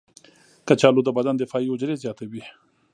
کچالو 0.67 1.01
د 1.05 1.09
بدن 1.17 1.35
دفاعي 1.37 1.67
حجرې 1.71 1.95
زیاتوي. 2.03 2.43